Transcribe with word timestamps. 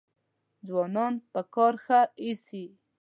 ځوانان 0.67 1.13
په 1.31 1.41
کار 1.53 1.73
ښه 1.83 1.99
ایسي. 2.23 2.65